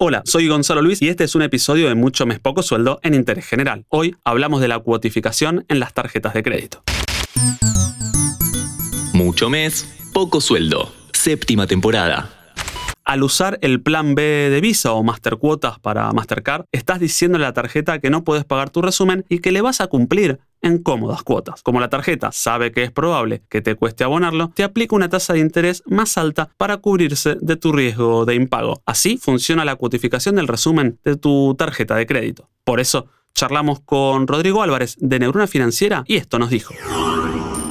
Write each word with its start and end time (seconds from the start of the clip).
Hola, 0.00 0.22
soy 0.24 0.46
Gonzalo 0.46 0.80
Luis 0.80 1.02
y 1.02 1.08
este 1.08 1.24
es 1.24 1.34
un 1.34 1.42
episodio 1.42 1.88
de 1.88 1.96
Mucho 1.96 2.24
Mes 2.24 2.38
Poco 2.38 2.62
Sueldo 2.62 3.00
en 3.02 3.14
Interés 3.14 3.44
General. 3.46 3.84
Hoy 3.88 4.14
hablamos 4.22 4.60
de 4.60 4.68
la 4.68 4.78
cuotificación 4.78 5.64
en 5.66 5.80
las 5.80 5.92
tarjetas 5.92 6.34
de 6.34 6.44
crédito. 6.44 6.84
Mucho 9.12 9.50
Mes, 9.50 9.92
Poco 10.14 10.40
Sueldo, 10.40 10.92
séptima 11.12 11.66
temporada. 11.66 12.30
Al 13.04 13.24
usar 13.24 13.58
el 13.60 13.80
plan 13.80 14.14
B 14.14 14.22
de 14.22 14.60
Visa 14.60 14.92
o 14.92 15.02
Master 15.02 15.36
Cuotas 15.36 15.80
para 15.80 16.12
Mastercard, 16.12 16.66
estás 16.70 17.00
diciendo 17.00 17.36
a 17.36 17.40
la 17.40 17.52
tarjeta 17.52 17.98
que 17.98 18.08
no 18.08 18.22
puedes 18.22 18.44
pagar 18.44 18.70
tu 18.70 18.82
resumen 18.82 19.24
y 19.28 19.40
que 19.40 19.50
le 19.50 19.62
vas 19.62 19.80
a 19.80 19.88
cumplir 19.88 20.38
en 20.62 20.82
cómodas 20.82 21.22
cuotas. 21.22 21.62
Como 21.62 21.80
la 21.80 21.88
tarjeta 21.88 22.32
sabe 22.32 22.72
que 22.72 22.82
es 22.82 22.90
probable 22.90 23.42
que 23.48 23.62
te 23.62 23.74
cueste 23.74 24.04
abonarlo, 24.04 24.50
te 24.54 24.64
aplica 24.64 24.96
una 24.96 25.08
tasa 25.08 25.34
de 25.34 25.40
interés 25.40 25.82
más 25.86 26.18
alta 26.18 26.50
para 26.56 26.78
cubrirse 26.78 27.36
de 27.40 27.56
tu 27.56 27.72
riesgo 27.72 28.24
de 28.24 28.34
impago. 28.34 28.82
Así 28.86 29.16
funciona 29.16 29.64
la 29.64 29.76
cuotificación 29.76 30.36
del 30.36 30.48
resumen 30.48 30.98
de 31.04 31.16
tu 31.16 31.54
tarjeta 31.56 31.96
de 31.96 32.06
crédito. 32.06 32.48
Por 32.64 32.80
eso, 32.80 33.06
charlamos 33.34 33.80
con 33.80 34.26
Rodrigo 34.26 34.62
Álvarez 34.62 34.96
de 34.98 35.18
Neurona 35.18 35.46
Financiera 35.46 36.04
y 36.06 36.16
esto 36.16 36.38
nos 36.38 36.50
dijo. 36.50 36.74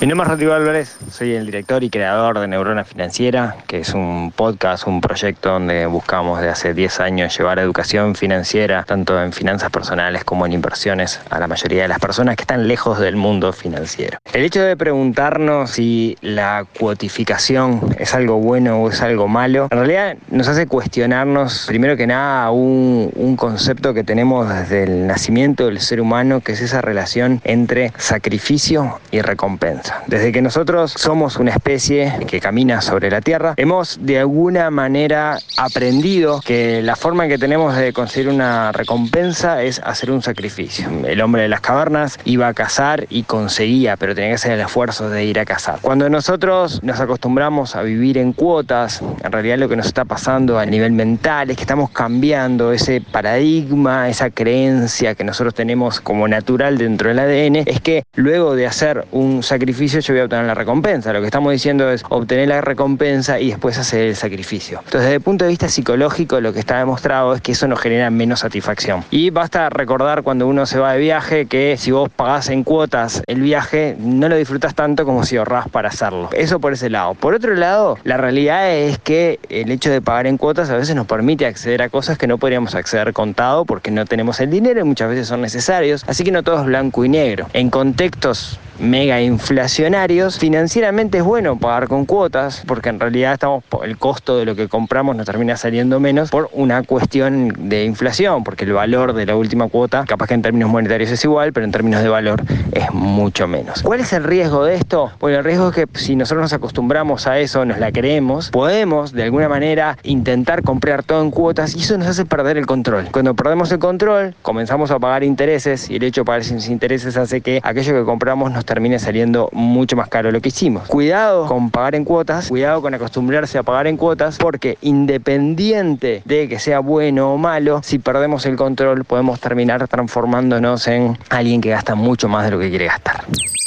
Mi 0.00 0.06
nombre 0.06 0.26
es 0.26 0.30
Rodrigo 0.30 0.52
Álvarez, 0.52 0.96
soy 1.10 1.34
el 1.34 1.46
director 1.46 1.82
y 1.82 1.90
creador 1.90 2.38
de 2.38 2.46
Neurona 2.46 2.84
Financiera, 2.84 3.56
que 3.66 3.80
es 3.80 3.94
un 3.94 4.30
podcast, 4.30 4.86
un 4.86 5.00
proyecto 5.00 5.50
donde 5.50 5.86
buscamos 5.86 6.40
de 6.40 6.48
hace 6.48 6.72
10 6.72 7.00
años 7.00 7.36
llevar 7.36 7.58
educación 7.58 8.14
financiera, 8.14 8.84
tanto 8.84 9.20
en 9.20 9.32
finanzas 9.32 9.72
personales 9.72 10.22
como 10.22 10.46
en 10.46 10.52
inversiones, 10.52 11.20
a 11.30 11.40
la 11.40 11.48
mayoría 11.48 11.82
de 11.82 11.88
las 11.88 11.98
personas 11.98 12.36
que 12.36 12.42
están 12.42 12.68
lejos 12.68 13.00
del 13.00 13.16
mundo 13.16 13.52
financiero. 13.52 14.18
El 14.32 14.44
hecho 14.44 14.62
de 14.62 14.76
preguntarnos 14.76 15.72
si 15.72 16.16
la 16.20 16.64
cuotificación 16.78 17.96
es 17.98 18.14
algo 18.14 18.36
bueno 18.36 18.80
o 18.80 18.90
es 18.90 19.02
algo 19.02 19.26
malo, 19.26 19.66
en 19.68 19.78
realidad 19.78 20.16
nos 20.30 20.46
hace 20.46 20.68
cuestionarnos, 20.68 21.64
primero 21.66 21.96
que 21.96 22.06
nada, 22.06 22.52
un, 22.52 23.10
un 23.16 23.34
concepto 23.34 23.94
que 23.94 24.04
tenemos 24.04 24.48
desde 24.48 24.84
el 24.84 25.08
nacimiento 25.08 25.66
del 25.66 25.80
ser 25.80 26.00
humano, 26.00 26.40
que 26.40 26.52
es 26.52 26.60
esa 26.60 26.82
relación 26.82 27.40
entre 27.42 27.92
sacrificio 27.96 29.00
y 29.10 29.22
recompensa. 29.22 29.87
Desde 30.06 30.32
que 30.32 30.42
nosotros 30.42 30.92
somos 30.96 31.36
una 31.36 31.50
especie 31.50 32.14
que 32.26 32.40
camina 32.40 32.80
sobre 32.80 33.10
la 33.10 33.20
Tierra, 33.20 33.54
hemos 33.56 33.98
de 34.00 34.18
alguna 34.18 34.70
manera 34.70 35.38
aprendido 35.56 36.40
que 36.44 36.82
la 36.82 36.96
forma 36.96 37.24
en 37.24 37.30
que 37.30 37.38
tenemos 37.38 37.76
de 37.76 37.92
conseguir 37.92 38.28
una 38.28 38.72
recompensa 38.72 39.62
es 39.62 39.80
hacer 39.84 40.10
un 40.10 40.22
sacrificio. 40.22 40.88
El 41.06 41.20
hombre 41.20 41.42
de 41.42 41.48
las 41.48 41.60
cavernas 41.60 42.18
iba 42.24 42.48
a 42.48 42.54
cazar 42.54 43.06
y 43.10 43.22
conseguía, 43.24 43.96
pero 43.96 44.14
tenía 44.14 44.30
que 44.30 44.34
hacer 44.34 44.52
el 44.52 44.60
esfuerzo 44.60 45.10
de 45.10 45.24
ir 45.24 45.38
a 45.38 45.44
cazar. 45.44 45.78
Cuando 45.82 46.08
nosotros 46.08 46.82
nos 46.82 47.00
acostumbramos 47.00 47.76
a 47.76 47.82
vivir 47.82 48.18
en 48.18 48.32
cuotas, 48.32 49.02
en 49.22 49.32
realidad 49.32 49.58
lo 49.58 49.68
que 49.68 49.76
nos 49.76 49.86
está 49.86 50.04
pasando 50.04 50.58
a 50.58 50.66
nivel 50.66 50.92
mental 50.92 51.50
es 51.50 51.56
que 51.56 51.62
estamos 51.62 51.90
cambiando 51.90 52.72
ese 52.72 53.00
paradigma, 53.00 54.08
esa 54.08 54.30
creencia 54.30 55.14
que 55.14 55.24
nosotros 55.24 55.54
tenemos 55.54 56.00
como 56.00 56.28
natural 56.28 56.78
dentro 56.78 57.08
del 57.08 57.18
ADN, 57.18 57.56
es 57.66 57.80
que 57.80 58.04
luego 58.14 58.54
de 58.54 58.66
hacer 58.66 59.06
un 59.12 59.42
sacrificio, 59.42 59.77
yo 59.86 60.12
voy 60.12 60.20
a 60.20 60.24
obtener 60.24 60.44
la 60.44 60.54
recompensa. 60.54 61.12
Lo 61.12 61.20
que 61.20 61.26
estamos 61.26 61.52
diciendo 61.52 61.90
es 61.90 62.04
obtener 62.08 62.48
la 62.48 62.60
recompensa 62.60 63.38
y 63.38 63.50
después 63.50 63.78
hacer 63.78 64.08
el 64.08 64.16
sacrificio. 64.16 64.78
Entonces, 64.78 65.02
desde 65.02 65.14
el 65.14 65.20
punto 65.20 65.44
de 65.44 65.50
vista 65.50 65.68
psicológico, 65.68 66.40
lo 66.40 66.52
que 66.52 66.58
está 66.58 66.78
demostrado 66.78 67.34
es 67.34 67.40
que 67.40 67.52
eso 67.52 67.68
nos 67.68 67.80
genera 67.80 68.10
menos 68.10 68.40
satisfacción. 68.40 69.04
Y 69.10 69.30
basta 69.30 69.70
recordar 69.70 70.22
cuando 70.22 70.46
uno 70.46 70.66
se 70.66 70.78
va 70.78 70.92
de 70.92 70.98
viaje 70.98 71.46
que 71.46 71.76
si 71.78 71.92
vos 71.92 72.08
pagás 72.10 72.48
en 72.48 72.64
cuotas 72.64 73.22
el 73.26 73.40
viaje, 73.40 73.96
no 73.98 74.28
lo 74.28 74.36
disfrutas 74.36 74.74
tanto 74.74 75.04
como 75.04 75.24
si 75.24 75.36
ahorrás 75.36 75.68
para 75.68 75.88
hacerlo. 75.88 76.28
Eso 76.32 76.58
por 76.58 76.72
ese 76.72 76.90
lado. 76.90 77.14
Por 77.14 77.34
otro 77.34 77.54
lado, 77.54 77.98
la 78.04 78.16
realidad 78.16 78.70
es 78.74 78.98
que 78.98 79.38
el 79.48 79.70
hecho 79.70 79.90
de 79.90 80.02
pagar 80.02 80.26
en 80.26 80.38
cuotas 80.38 80.70
a 80.70 80.76
veces 80.76 80.96
nos 80.96 81.06
permite 81.06 81.46
acceder 81.46 81.82
a 81.82 81.88
cosas 81.88 82.18
que 82.18 82.26
no 82.26 82.38
podríamos 82.38 82.74
acceder 82.74 83.12
contado 83.12 83.64
porque 83.64 83.90
no 83.90 84.04
tenemos 84.04 84.40
el 84.40 84.50
dinero 84.50 84.80
y 84.80 84.84
muchas 84.84 85.08
veces 85.08 85.28
son 85.28 85.40
necesarios. 85.40 86.04
Así 86.06 86.24
que 86.24 86.32
no 86.32 86.42
todo 86.42 86.60
es 86.60 86.66
blanco 86.66 87.04
y 87.04 87.08
negro. 87.08 87.46
En 87.52 87.70
contextos 87.70 88.58
mega 88.78 89.20
inflacionarios, 89.68 90.38
financieramente 90.38 91.18
es 91.18 91.24
bueno 91.24 91.58
pagar 91.58 91.88
con 91.88 92.06
cuotas, 92.06 92.62
porque 92.66 92.88
en 92.88 92.98
realidad 92.98 93.34
estamos 93.34 93.62
el 93.84 93.98
costo 93.98 94.38
de 94.38 94.46
lo 94.46 94.56
que 94.56 94.66
compramos 94.66 95.14
nos 95.14 95.26
termina 95.26 95.58
saliendo 95.58 96.00
menos 96.00 96.30
por 96.30 96.48
una 96.54 96.82
cuestión 96.84 97.68
de 97.68 97.84
inflación, 97.84 98.44
porque 98.44 98.64
el 98.64 98.72
valor 98.72 99.12
de 99.12 99.26
la 99.26 99.36
última 99.36 99.68
cuota, 99.68 100.06
capaz 100.08 100.28
que 100.28 100.32
en 100.32 100.40
términos 100.40 100.70
monetarios 100.70 101.10
es 101.10 101.22
igual, 101.22 101.52
pero 101.52 101.66
en 101.66 101.72
términos 101.72 102.02
de 102.02 102.08
valor 102.08 102.42
es 102.72 102.90
mucho 102.94 103.46
menos. 103.46 103.82
¿Cuál 103.82 104.00
es 104.00 104.10
el 104.14 104.24
riesgo 104.24 104.64
de 104.64 104.74
esto? 104.74 105.12
Bueno, 105.20 105.36
el 105.36 105.44
riesgo 105.44 105.68
es 105.68 105.74
que 105.74 105.86
si 105.98 106.16
nosotros 106.16 106.40
nos 106.40 106.54
acostumbramos 106.54 107.26
a 107.26 107.38
eso, 107.38 107.66
nos 107.66 107.78
la 107.78 107.92
creemos, 107.92 108.50
podemos 108.50 109.12
de 109.12 109.24
alguna 109.24 109.50
manera 109.50 109.98
intentar 110.02 110.62
comprar 110.62 111.02
todo 111.02 111.20
en 111.20 111.30
cuotas 111.30 111.76
y 111.76 111.80
eso 111.80 111.98
nos 111.98 112.08
hace 112.08 112.24
perder 112.24 112.56
el 112.56 112.64
control. 112.64 113.08
Cuando 113.12 113.34
perdemos 113.34 113.70
el 113.70 113.80
control, 113.80 114.34
comenzamos 114.40 114.90
a 114.90 114.98
pagar 114.98 115.24
intereses 115.24 115.90
y 115.90 115.96
el 115.96 116.04
hecho 116.04 116.22
de 116.22 116.24
pagar 116.24 116.44
sin 116.44 116.58
intereses 116.72 117.18
hace 117.18 117.42
que 117.42 117.60
aquello 117.62 117.92
que 117.92 118.04
compramos 118.06 118.50
nos 118.50 118.64
termine 118.64 118.98
saliendo 118.98 119.50
mucho 119.58 119.96
más 119.96 120.08
caro 120.08 120.30
lo 120.30 120.40
que 120.40 120.48
hicimos. 120.48 120.88
Cuidado 120.88 121.46
con 121.46 121.70
pagar 121.70 121.94
en 121.94 122.04
cuotas, 122.04 122.48
cuidado 122.48 122.80
con 122.80 122.94
acostumbrarse 122.94 123.58
a 123.58 123.62
pagar 123.62 123.86
en 123.86 123.96
cuotas, 123.96 124.38
porque 124.38 124.78
independiente 124.80 126.22
de 126.24 126.48
que 126.48 126.58
sea 126.58 126.78
bueno 126.78 127.34
o 127.34 127.38
malo, 127.38 127.80
si 127.82 127.98
perdemos 127.98 128.46
el 128.46 128.56
control 128.56 129.04
podemos 129.04 129.40
terminar 129.40 129.86
transformándonos 129.88 130.86
en 130.86 131.18
alguien 131.28 131.60
que 131.60 131.70
gasta 131.70 131.94
mucho 131.94 132.28
más 132.28 132.44
de 132.44 132.52
lo 132.52 132.58
que 132.58 132.70
quiere 132.70 132.86
gastar. 132.86 133.24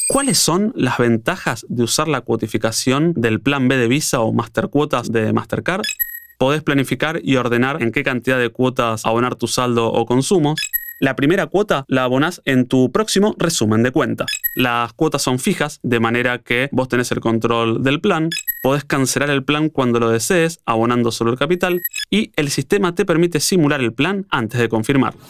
¿Cuáles 0.08 0.38
son 0.38 0.74
las 0.76 0.98
ventajas 0.98 1.66
de 1.70 1.84
usar 1.84 2.08
la 2.08 2.22
cuotificación 2.22 3.14
del 3.16 3.40
plan 3.40 3.68
B 3.68 3.78
de 3.78 3.88
Visa 3.88 4.20
o 4.20 4.34
Master 4.34 4.68
Cuotas 4.70 5.12
de 5.12 5.32
Mastercard? 5.32 5.84
Podés 6.38 6.64
planificar 6.64 7.20
y 7.24 7.36
ordenar 7.36 7.82
en 7.82 7.92
qué 7.92 8.04
cantidad 8.04 8.40
de 8.40 8.50
cuotas 8.50 9.06
abonar 9.06 9.36
tu 9.36 9.48
saldo 9.48 9.92
o 9.92 10.06
consumos. 10.06 10.60
La 11.02 11.16
primera 11.16 11.48
cuota 11.48 11.84
la 11.88 12.04
abonás 12.04 12.44
en 12.46 12.68
tu 12.68 12.92
próximo 12.92 13.34
resumen 13.40 13.82
de 13.82 13.90
cuenta. 13.90 14.28
Las 14.54 14.94
cuotas 14.94 15.24
son 15.24 15.40
fijas, 15.40 15.80
de 15.82 16.00
manera 16.00 16.38
que 16.38 16.70
vos 16.72 16.90
tenés 16.90 17.12
el 17.12 17.20
control 17.20 17.82
del 17.82 18.00
plan, 18.00 18.30
podés 18.62 18.84
cancelar 18.84 19.32
el 19.32 19.44
plan 19.44 19.70
cuando 19.70 20.00
lo 20.00 20.12
desees, 20.12 20.60
abonando 20.64 21.12
solo 21.12 21.32
el 21.32 21.40
capital, 21.40 21.82
y 22.12 22.32
el 22.36 22.52
sistema 22.52 22.94
te 22.94 23.04
permite 23.04 23.40
simular 23.40 23.82
el 23.82 23.94
plan 23.94 24.28
antes 24.30 24.60
de 24.60 24.70
confirmarlo. 24.70 25.22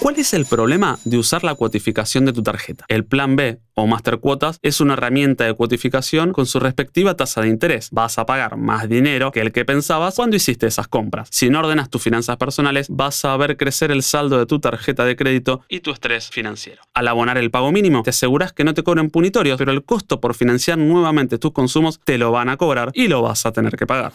¿Cuál 0.00 0.16
es 0.18 0.34
el 0.34 0.44
problema 0.44 0.98
de 1.06 1.16
usar 1.16 1.44
la 1.44 1.54
cuotificación 1.54 2.26
de 2.26 2.34
tu 2.34 2.42
tarjeta? 2.42 2.84
El 2.88 3.06
plan 3.06 3.36
B 3.36 3.60
o 3.74 3.86
Master 3.86 4.18
Cuotas 4.18 4.58
es 4.62 4.80
una 4.80 4.94
herramienta 4.94 5.44
de 5.44 5.54
cuotificación 5.54 6.32
con 6.32 6.46
su 6.46 6.60
respectiva 6.60 7.14
tasa 7.16 7.42
de 7.42 7.48
interés. 7.48 7.88
Vas 7.90 8.18
a 8.18 8.26
pagar 8.26 8.56
más 8.56 8.88
dinero 8.88 9.32
que 9.32 9.40
el 9.40 9.52
que 9.52 9.64
pensabas 9.64 10.14
cuando 10.14 10.36
hiciste 10.36 10.66
esas 10.66 10.88
compras. 10.88 11.28
Si 11.30 11.50
no 11.50 11.60
ordenas 11.60 11.90
tus 11.90 12.02
finanzas 12.02 12.36
personales, 12.36 12.86
vas 12.88 13.24
a 13.24 13.36
ver 13.36 13.56
crecer 13.56 13.90
el 13.90 14.02
saldo 14.02 14.38
de 14.38 14.46
tu 14.46 14.60
tarjeta 14.60 15.04
de 15.04 15.16
crédito 15.16 15.62
y 15.68 15.80
tu 15.80 15.90
estrés 15.90 16.30
financiero. 16.30 16.82
Al 16.94 17.08
abonar 17.08 17.38
el 17.38 17.50
pago 17.50 17.72
mínimo, 17.72 18.02
te 18.02 18.10
aseguras 18.10 18.52
que 18.52 18.64
no 18.64 18.74
te 18.74 18.82
cobren 18.82 19.10
punitorios, 19.10 19.58
pero 19.58 19.72
el 19.72 19.84
costo 19.84 20.20
por 20.20 20.34
financiar 20.34 20.78
nuevamente 20.78 21.38
tus 21.38 21.52
consumos 21.52 22.00
te 22.04 22.18
lo 22.18 22.30
van 22.30 22.48
a 22.48 22.56
cobrar 22.56 22.90
y 22.94 23.08
lo 23.08 23.22
vas 23.22 23.46
a 23.46 23.52
tener 23.52 23.76
que 23.76 23.86
pagar. 23.86 24.12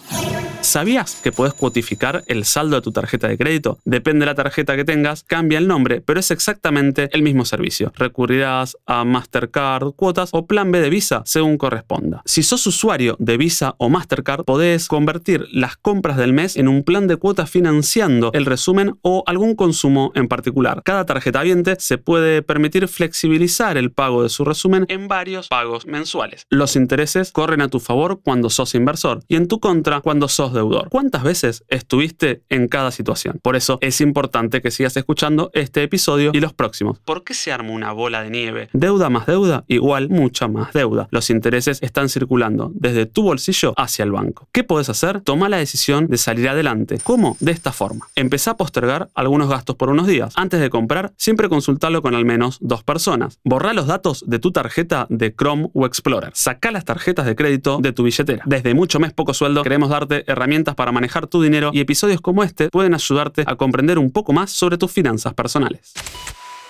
¿Sabías 0.62 1.16
que 1.24 1.31
puedes 1.31 1.53
cuotificar 1.53 2.24
el 2.28 2.44
saldo 2.44 2.75
de 2.75 2.81
tu 2.81 2.92
tarjeta 2.92 3.28
de 3.28 3.38
crédito? 3.38 3.80
Depende 3.86 4.22
de 4.22 4.25
la 4.25 4.36
tarjeta 4.36 4.75
que 4.75 4.84
tengas, 4.84 5.24
cambia 5.24 5.58
el 5.58 5.68
nombre, 5.68 6.02
pero 6.02 6.19
es 6.19 6.31
exactamente 6.31 7.09
el 7.14 7.22
mismo 7.22 7.46
servicio. 7.46 7.94
Recurrirás 7.96 8.78
a 8.86 9.06
Mastercard, 9.50 9.94
cuotas 9.96 10.30
o 10.34 10.46
plan 10.46 10.72
B 10.72 10.80
de 10.80 10.90
Visa, 10.90 11.24
según 11.26 11.58
corresponda. 11.58 12.22
Si 12.26 12.44
sos 12.44 12.66
usuario 12.68 13.16
de 13.20 13.38
Visa 13.38 13.76
o 13.78 13.90
Mastercard, 13.90 14.44
podés 14.44 14.88
convertir 14.88 15.48
las 15.52 15.76
compras 15.78 16.18
del 16.18 16.34
mes 16.34 16.56
en 16.56 16.68
un 16.68 16.84
plan 16.84 17.08
de 17.08 17.18
cuotas 17.18 17.50
financiando 17.50 18.32
el 18.34 18.46
resumen 18.46 18.98
o 19.02 19.24
algún 19.26 19.56
consumo 19.56 20.12
en 20.16 20.28
particular. 20.28 20.82
Cada 20.84 21.06
tarjeta 21.06 21.42
viente 21.42 21.76
se 21.80 21.98
puede 21.98 22.42
permitir 22.42 22.88
flexibilizar 22.88 23.78
el 23.78 23.92
pago 23.92 24.24
de 24.24 24.30
su 24.30 24.46
resumen 24.46 24.86
en 24.88 25.08
varios 25.08 25.48
pagos 25.48 25.86
mensuales. 25.88 26.46
Los 26.50 26.76
intereses 26.76 27.31
corren 27.31 27.62
a 27.62 27.70
tu 27.70 27.80
favor 27.80 28.22
cuando 28.24 28.50
sos 28.50 28.76
inversor 28.76 29.24
y 29.28 29.36
en 29.36 29.48
tu 29.48 29.60
contra 29.60 30.02
cuando 30.02 30.28
sos 30.28 30.54
deudor. 30.54 30.90
¿Cuántas 30.90 31.24
veces 31.24 31.64
estuviste 31.70 32.44
en 32.50 32.68
cada 32.68 32.92
situación? 32.92 33.40
Por 33.42 33.56
eso 33.56 33.80
es 33.81 34.02
importante 34.02 34.62
que 34.62 34.72
sigas 34.72 34.95
escuchando 34.98 35.50
este 35.54 35.84
episodio 35.84 36.31
y 36.34 36.40
los 36.40 36.54
próximos. 36.54 37.00
¿Por 37.00 37.24
qué 37.24 37.34
se 37.34 37.52
arma 37.52 37.72
una 37.72 37.92
bola 37.92 38.24
de 38.24 38.30
nieve? 38.30 38.69
Deuda 38.74 39.10
más 39.10 39.25
deuda 39.25 39.38
igual 39.68 40.09
mucha 40.09 40.47
más 40.47 40.74
deuda. 40.74 41.07
Los 41.12 41.30
intereses 41.30 41.80
están 41.81 42.09
circulando 42.09 42.71
desde 42.74 43.06
tu 43.06 43.24
bolsillo 43.24 43.74
hacia 43.77 44.03
el 44.03 44.12
banco. 44.12 44.47
¿Qué 44.51 44.63
puedes 44.63 44.89
hacer? 44.89 45.21
Toma 45.21 45.50
la 45.50 45.57
decisión 45.57 46.07
de 46.07 46.18
salir 46.18 46.50
adelante. 46.50 47.00
¿Cómo? 47.03 47.38
De 47.39 47.51
esta 47.51 47.71
forma. 47.71 48.07
Empezá 48.15 48.51
a 48.51 48.57
postergar 48.57 49.09
algunos 49.13 49.50
gastos 49.50 49.75
por 49.75 49.89
unos 49.89 50.07
días. 50.07 50.33
Antes 50.36 50.59
de 50.59 50.69
comprar, 50.69 51.13
siempre 51.18 51.50
consultarlo 51.50 52.01
con 52.01 52.15
al 52.15 52.25
menos 52.25 52.57
dos 52.62 52.83
personas. 52.83 53.39
Borra 53.44 53.74
los 53.74 53.88
datos 53.88 54.24
de 54.27 54.39
tu 54.39 54.51
tarjeta 54.51 55.07
de 55.09 55.33
Chrome 55.33 55.69
o 55.74 55.85
Explorer. 55.85 56.31
Saca 56.33 56.71
las 56.71 56.85
tarjetas 56.85 57.25
de 57.25 57.35
crédito 57.35 57.80
de 57.81 57.94
tu 57.94 58.03
billetera. 58.03 58.44
Desde 58.45 58.74
mucho 58.74 59.00
mes 59.00 59.13
poco 59.13 59.33
sueldo 59.33 59.63
queremos 59.63 59.89
darte 59.89 60.24
herramientas 60.27 60.75
para 60.75 60.92
manejar 60.92 61.27
tu 61.27 61.42
dinero 61.42 61.71
y 61.74 61.80
episodios 61.80 62.21
como 62.21 62.44
este 62.44 62.69
pueden 62.69 62.94
ayudarte 62.94 63.44
a 63.45 63.56
comprender 63.56 64.00
un 64.00 64.12
poco 64.12 64.33
más 64.33 64.51
sobre 64.51 64.77
tus 64.77 64.92
finanzas 64.92 65.33
personales. 65.33 65.94